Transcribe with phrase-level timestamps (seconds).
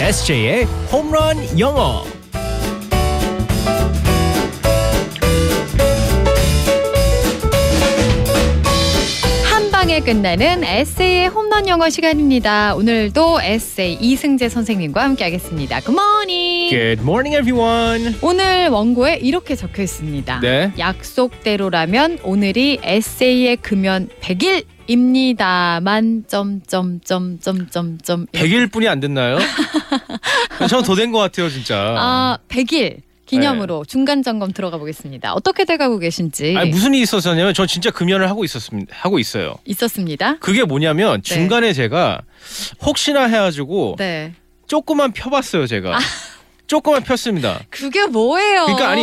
[0.00, 2.04] SJ의 홈런 영어.
[9.44, 12.74] 한 방에 끝나는 에세이의 홈런 영어 시간입니다.
[12.76, 15.80] 오늘도 에세이 이승재 선생님과 함께하겠습니다.
[15.80, 16.70] 굿모닝.
[16.70, 18.14] Good morning, everyone.
[18.22, 20.40] 오늘 원고에 이렇게 적혀 있습니다.
[20.40, 20.72] 네.
[20.78, 29.38] 약속대로라면 오늘이 에세이의 금연 100일 입니다만 점점점점점점 100일 뿐이 안 됐나요?
[30.68, 31.94] 전더된 것 같아요, 진짜.
[31.96, 35.32] 아 100일 기념으로 중간 점검 들어가 보겠습니다.
[35.34, 38.96] 어떻게 돼가고 계신지 아니, 무슨 일이 있었냐면 전 진짜 금연을 하고 있었습니다.
[38.98, 39.54] 하고 있어요.
[39.64, 40.38] 있었습니다.
[40.38, 41.34] 그게 뭐냐면 네.
[41.34, 42.22] 중간에 제가
[42.84, 44.34] 혹시나 해가지고 네.
[44.66, 45.96] 조금만 펴봤어요, 제가.
[46.70, 47.60] 조금만 폈습니다.
[47.68, 48.66] 그게 뭐예요?
[48.66, 49.02] 그러니까 아니,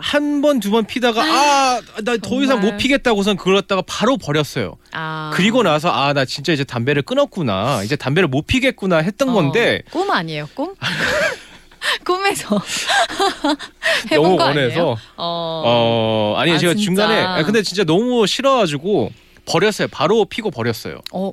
[0.00, 2.72] 한 번 두 번 피다가 아 나 더 이상 정말.
[2.72, 4.76] 못 피겠다고선 그걸 갖다가 바로 버렸어요.
[4.92, 5.30] 아.
[5.32, 7.82] 그리고 나서 아 나 진짜 이제 담배를 끊었구나.
[7.82, 10.74] 이제 담배를 못 피겠구나 했던 건데 어, 꿈 아니에요, 꿈?
[12.04, 12.60] 꿈에서
[14.10, 14.96] 너무 해본 거 원해서 아니에요?
[15.16, 15.62] 어.
[15.66, 16.84] 어 아니 아, 제가 진짜?
[16.84, 19.12] 중간에 아, 근데 진짜 너무 싫어가지고
[19.46, 19.88] 버렸어요.
[19.88, 21.00] 바로 피고 버렸어요.
[21.12, 21.30] 어,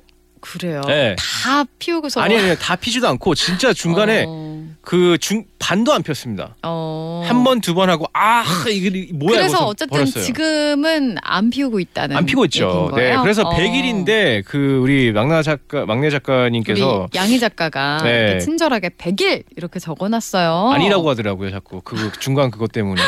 [0.52, 0.80] 그래요.
[0.86, 1.16] 네.
[1.18, 6.56] 다 피우고서 아니 아니 다 피지도 않고 진짜 중간에 어, 그중 반도 안 폈습니다.
[6.62, 7.15] 어.
[7.28, 10.24] 한 번 두 번 하고 아 이게 뭐야 그래서 어쨌든 버렸어요.
[10.24, 12.90] 지금은 안 피우고 있다는 안 피고 있죠.
[12.96, 13.16] 네?
[13.22, 13.54] 그래서 어.
[13.56, 18.38] 100일인데 그 우리 막내 작가 막내 작가님께서 양희 작가가 네.
[18.38, 20.70] 친절하게 100일 이렇게 적어놨어요.
[20.74, 21.50] 아니라고 하더라고요.
[21.50, 23.00] 자꾸 그 중간 그것 때문에.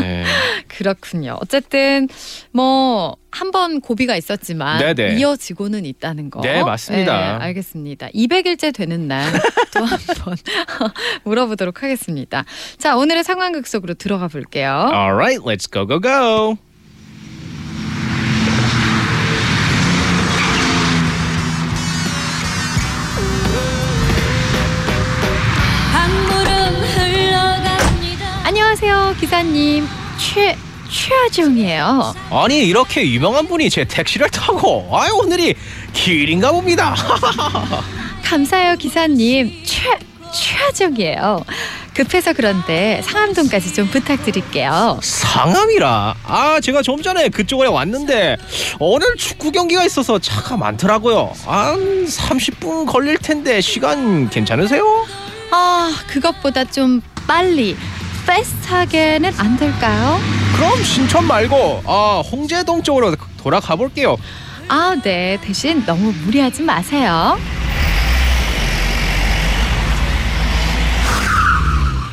[0.00, 0.24] 네.
[0.68, 1.36] 그렇군요.
[1.40, 2.08] 어쨌든
[2.52, 5.16] 뭐 한 번 고비가 있었지만 네네.
[5.20, 6.40] 이어지고는 있다는 거.
[6.40, 7.38] 네, 맞습니다.
[7.38, 8.08] 네, 알겠습니다.
[8.14, 9.30] 200일째 되는 날
[9.70, 10.34] 또 한 번
[11.24, 12.44] 물어보도록 하겠습니다.
[12.78, 14.88] 자, 오늘의 상황 극 속으로 들어가 볼게요.
[14.92, 16.56] Alright, let's go go go.
[28.44, 29.86] 안녕하세요, 기사님.
[30.18, 30.56] 최
[30.88, 32.14] 최아정이에요.
[32.30, 35.54] 아니 이렇게 유명한 분이 제 택시를 타고 아 오늘이
[35.92, 36.94] 길인가 봅니다.
[38.22, 39.64] 감사해요, 기사님.
[39.64, 39.98] 최
[40.32, 41.44] 최아정이에요.
[41.98, 45.00] 급해서 그런데 상암동까지 좀 부탁드릴게요.
[45.02, 46.14] 상암이라.
[46.22, 48.36] 아 제가 좀 전에 그쪽에 왔는데
[48.78, 51.32] 오늘 축구 경기가 있어서 차가 많더라고요.
[51.44, 54.84] 한 30분 걸릴 텐데 시간 괜찮으세요?
[55.50, 57.76] 아, 그것보다 좀 빨리
[58.28, 60.20] 패스트하게는 안 될까요?
[60.54, 64.16] 그럼 신촌 말고 아 홍제동 쪽으로 돌아가 볼게요.
[64.68, 65.38] 아, 네.
[65.42, 67.38] 대신 너무 무리하지 마세요.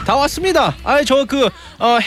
[0.06, 0.76] 다 왔습니다.
[0.84, 1.50] 아, 저그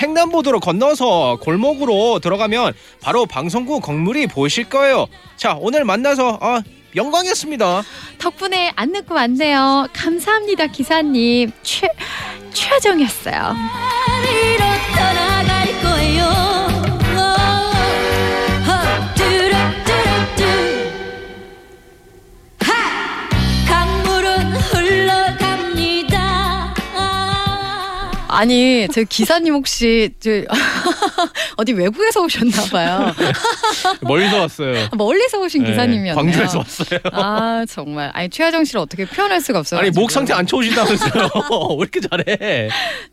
[0.00, 2.72] 횡단보도로 건너서 골목으로 들어가면
[3.02, 5.06] 바로 방송국 건물이 보이실 거예요.
[5.36, 6.62] 자, 오늘 만나서 아,
[6.94, 7.82] 영광이었습니다.
[8.18, 9.88] 덕분에 안 늦고 왔네요.
[9.92, 11.50] 감사합니다, 기사님.
[11.62, 11.88] 최
[12.52, 13.54] 최정이었어요.
[28.38, 30.30] 아니, 저 기사님 혹시 저
[31.56, 33.12] 어디 외국에서 오셨나 봐요.
[34.02, 34.88] 멀리서 왔어요.
[34.96, 36.14] 멀리서 오신 네, 기사님이었네요.
[36.14, 37.00] 광주에서 왔어요.
[37.12, 38.12] 아, 정말.
[38.14, 39.80] 아니, 최하정 씨를 어떻게 표현할 수가 없어요.
[39.80, 41.30] 아니 목 상태 안 좋으시다면서요?
[41.78, 42.68] 왜 이렇게 잘해?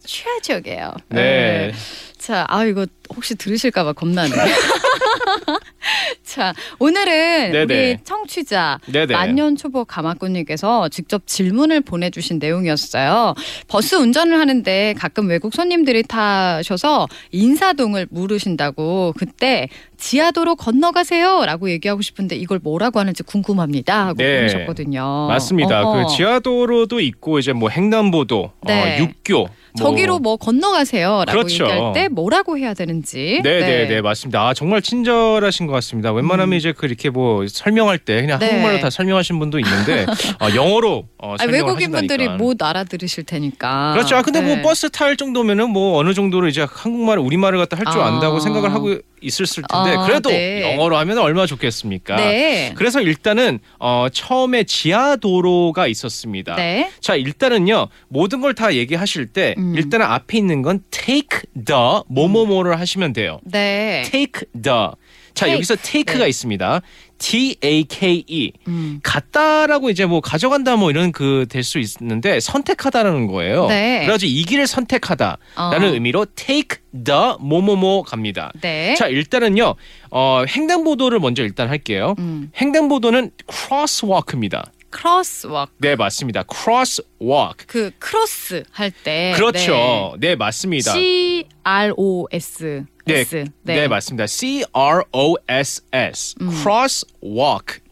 [0.06, 0.94] 최적이에요.
[1.10, 1.72] 네.
[2.18, 4.32] 자, 아 이거 혹시 들으실까봐 겁나네.
[6.24, 7.64] 자, 오늘은 네네.
[7.64, 9.14] 우리 청취자 네네.
[9.14, 13.36] 만년 초보 가마꾼님께서 직접 질문을 보내주신 내용이었어요.
[13.68, 22.60] 버스 운전을 하는데 가끔 외국 손님들이 타셔서 인사동을 물으신다고 그때 지하도로 건너가세요라고 얘기하고 싶은데 이걸
[22.62, 24.38] 뭐라고 하는지 궁금합니다 하고 네.
[24.38, 25.28] 보내셨거든요.
[25.30, 25.84] 맞습니다.
[25.84, 26.08] 어허.
[26.08, 29.00] 그 지하도로도 있고 이제 뭐 횡단보도, 네.
[29.00, 29.48] 어, 육교.
[29.80, 29.90] 뭐.
[29.92, 31.66] 저기로 뭐 건너가세요라고 그렇죠.
[31.66, 33.42] 얘기할 때 뭐라고 해야 되는지.
[33.44, 34.48] 네, 네, 네, 맞습니다.
[34.48, 36.12] 아, 정말 친절하신 것 같습니다.
[36.14, 36.58] 웬만하면 음.
[36.58, 38.48] 이제 그렇게 뭐 설명할 때 그냥 네.
[38.48, 40.06] 한국말로 다 설명하신 분도 있는데
[40.40, 42.28] 어, 영어로 어, 아니, 설명을 외국인 분들이.
[42.28, 43.94] 못 알아들으실 테니까.
[43.94, 44.16] 그렇죠.
[44.16, 44.56] 아, 근데 네.
[44.56, 48.08] 뭐 버스 탈 정도면은 뭐 어느 정도로 이제 한국말, 우리말을 갖다 할줄 아.
[48.08, 50.62] 안다고 생각을 하고 있었을 텐데 아, 그래도 네.
[50.62, 52.16] 영어로 하면 얼마나 좋겠습니까?
[52.16, 52.74] 네.
[52.76, 56.56] 그래서 일단은 어, 처음에 지하 도로가 있었습니다.
[56.56, 56.90] 네.
[57.00, 59.76] 자 일단은요 모든 걸 다 얘기하실 때 음.
[59.76, 63.40] 일단은 앞에 있는 건 take the 뭐뭐뭐를 하시면 돼요.
[63.44, 64.04] 네.
[64.06, 64.90] take the
[65.34, 65.56] 자 take.
[65.56, 66.30] 여기서 take가 네.
[66.30, 66.82] 있습니다.
[67.18, 69.00] T A K E 음.
[69.04, 73.68] 갖다라고 이제 뭐 가져간다 뭐 이런 그 될 수 있는데 선택하다라는 거예요.
[73.68, 74.00] 네.
[74.02, 75.94] 그래가지고 이 길을 선택하다라는 어.
[75.94, 78.52] 의미로 take the 뭐뭐뭐 갑니다.
[78.62, 78.96] 네.
[78.96, 79.76] 자 일단은요
[80.12, 82.16] 어, 횡단보도를 먼저 일단 할게요.
[82.20, 82.52] 음.
[82.60, 84.72] 횡단보도는 crosswalk입니다.
[84.96, 85.72] crosswalk.
[85.80, 86.44] 네, 맞습니다.
[86.44, 87.66] crosswalk.
[87.68, 89.34] 그 크로스 할 때.
[89.36, 90.16] 그렇죠.
[90.20, 90.94] 네, 맞습니다.
[90.94, 92.86] C R O S.
[93.06, 93.46] 네, S.
[93.64, 93.88] 네.
[93.88, 94.28] 맞습니다.
[94.28, 96.36] C R O S S.
[96.42, 96.50] 음.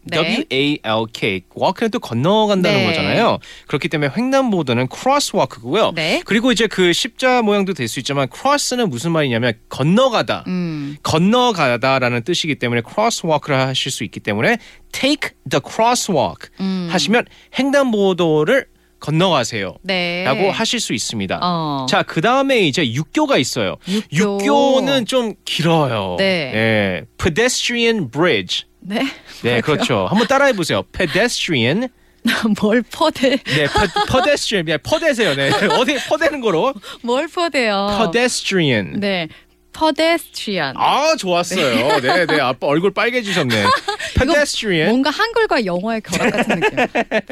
[0.06, 0.16] 네.
[0.16, 1.42] W A L K.
[1.56, 2.86] walk는 또 건너간다는 네.
[2.86, 3.38] 거잖아요.
[3.66, 5.92] 그렇기 때문에 횡단보도는 crosswalk고요.
[5.94, 6.22] 네.
[6.24, 10.44] 그리고 이제 그 십자 모양도 될 수 있지만 cross는 무슨 말이냐면 건너가다.
[10.46, 10.96] 음.
[11.02, 14.58] 건너가다라는 뜻이기 때문에 crosswalk를 하실 수 있기 때문에
[14.92, 16.88] take the crosswalk 음.
[16.90, 17.24] 하시면
[17.58, 18.66] 횡단보도를
[19.04, 19.76] 건너가세요.
[19.82, 20.24] 네.
[20.24, 21.38] 라고 하실 수 있습니다.
[21.42, 21.86] 어.
[21.90, 23.76] 자, 그 다음에 이제 육교가 있어요.
[24.10, 24.38] 육교.
[24.40, 26.16] 육교는 좀 길어요.
[26.18, 27.04] 네.
[27.18, 28.64] pedestrian bridge.
[28.80, 29.06] 네.
[29.42, 30.06] 네, 그렇죠.
[30.08, 30.82] 한번 따라해 보세요.
[30.92, 31.88] pedestrian.
[32.62, 33.36] 뭘 퍼대?
[33.36, 33.66] 네.
[34.64, 35.34] 네, 퍼대세요.
[35.34, 35.50] 네.
[35.78, 36.72] 어디 퍼대는 거로?
[37.02, 37.98] 뭘 퍼대요?
[38.00, 38.98] pedestrian.
[39.00, 39.28] 네.
[39.74, 40.74] Pedestrian.
[40.78, 42.00] 아, 좋았어요.
[42.00, 42.40] 네, 네.
[42.40, 43.64] 아빠 얼굴 빨개지셨네.
[44.18, 44.90] pedestrian.
[44.90, 46.76] 뭔가 한글과 영어의 결합 같은 느낌.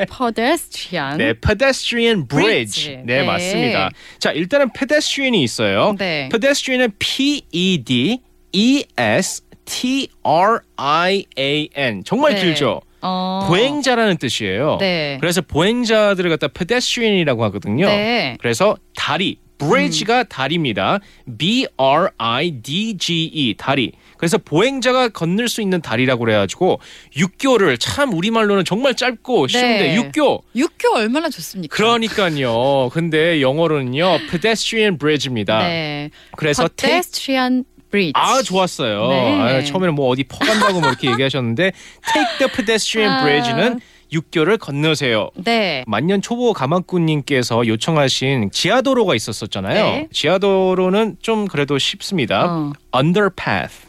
[0.06, 1.18] pedestrian.
[1.18, 2.96] 네, pedestrian bridge.
[3.04, 3.22] 네, 네.
[3.22, 3.90] 맞습니다.
[4.18, 5.94] 자, 일단은 pedestrian이 있어요.
[5.98, 6.28] 네.
[6.30, 8.20] pedestrian은 P E D
[8.52, 12.02] E S T R I A N.
[12.04, 12.42] 정말 네.
[12.42, 12.82] 길죠.
[13.04, 13.44] 어.
[13.48, 14.76] 보행자라는 뜻이에요.
[14.78, 15.18] 네.
[15.20, 17.86] 그래서 보행자들을 갖다 pedestrian이라고 하거든요.
[17.86, 18.32] 네.
[18.32, 18.36] 음.
[18.40, 19.38] 그래서 다리,
[19.68, 21.00] bridge가 다리입니다.
[21.38, 23.92] B R I D G E 다리.
[24.16, 26.78] 그래서 보행자가 건널 수 있는 다리라고 그래가지고
[27.16, 29.96] 육교를 참 우리말로는 정말 짧고 쉬운데 네.
[29.96, 30.44] 육교.
[30.54, 31.74] 육교 얼마나 좋습니까?
[31.74, 32.90] 그러니까요.
[32.92, 35.58] 근데 영어로는요 pedestrian bridge입니다.
[35.66, 36.10] 네.
[36.36, 38.12] 그래서 pedestrian bridge.
[38.14, 39.08] 아 좋았어요.
[39.08, 39.40] 네.
[39.40, 41.72] 아, 처음에는 뭐 어디 퍼간다고 뭐 이렇게 얘기하셨는데
[42.12, 43.22] take the pedestrian 아.
[43.22, 43.80] bridge는
[44.12, 45.30] 육교를 건너세요.
[45.36, 45.84] 네.
[45.86, 49.84] 만년 초보 가마꾼님께서 요청하신 지하도로가 있었었잖아요.
[49.84, 50.08] 네.
[50.12, 52.44] 지하도로는 좀 그래도 쉽습니다.
[52.46, 52.72] 어.
[52.94, 53.86] underpath.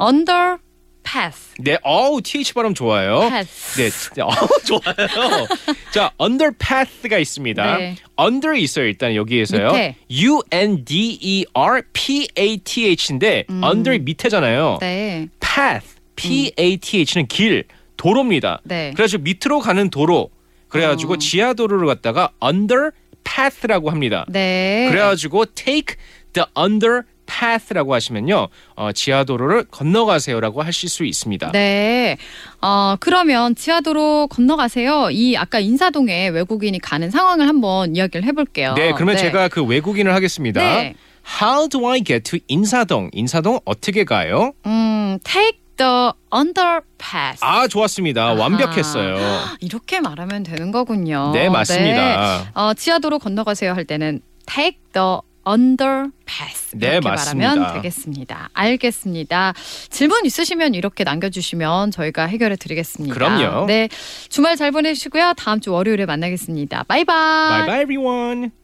[0.00, 1.54] underpass.
[1.58, 3.20] 네, 어우 th 발음 좋아요.
[3.20, 4.10] pass.
[4.14, 5.46] 네, 어우 좋아요.
[5.92, 7.76] 자, underpath가 있습니다.
[7.78, 7.96] 네.
[8.20, 9.68] under 있어요 일단 여기에서요.
[9.72, 9.96] 밑에.
[10.10, 14.74] U N D E R P A T H인데 under 밑에잖아요.
[14.74, 14.78] 음.
[14.80, 15.28] 네.
[15.40, 15.86] path
[16.16, 17.64] P A T H는 길,
[18.02, 18.60] 도로입니다.
[18.64, 18.92] 네.
[18.96, 20.30] 그래서 밑으로 가는 도로.
[20.66, 21.18] 그래가지고 어.
[21.18, 24.26] 지하도로를 갖다가 underpath라고 합니다.
[24.28, 24.88] 네.
[24.90, 25.96] 그래가지고 take
[26.32, 31.52] the underpath라고 하시면요, 어, 지하도로를 건너가세요라고 하실 수 있습니다.
[31.52, 32.16] 네.
[32.60, 35.10] 어, 그러면 지하도로 건너가세요.
[35.12, 38.74] 이 아까 인사동에 외국인이 가는 상황을 한번 이야기를 해볼게요.
[38.74, 40.60] 네, 그러면 제가 그 외국인을 하겠습니다.
[40.60, 40.94] 네.
[41.40, 43.10] How do I get to 인사동?
[43.12, 44.54] 인사동 어떻게 가요?
[44.66, 47.38] 음, take the underpass.
[47.40, 48.22] 아, 좋았습니다.
[48.24, 48.34] 아하.
[48.34, 49.16] 완벽했어요.
[49.60, 51.32] 이렇게 말하면 되는 거군요.
[51.34, 52.42] 네, 맞습니다.
[52.44, 52.50] 네.
[52.54, 57.48] 어, 지하도로 건너가세요 할 때는 take the underpass 네, 이렇게 맞습니다.
[57.54, 58.50] 말하면 되겠습니다.
[58.52, 59.54] 알겠습니다.
[59.90, 63.12] 질문 있으시면 이렇게 남겨주시면 저희가 해결해 드리겠습니다.
[63.12, 63.66] 그럼요.
[63.66, 63.88] 네,
[64.28, 65.34] 주말 잘 보내시고요.
[65.36, 66.84] 다음 주 월요일에 만나겠습니다.
[66.84, 67.48] 바이바이.
[67.48, 68.61] Bye bye everyone.